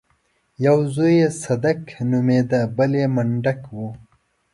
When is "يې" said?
1.21-1.27, 2.99-3.07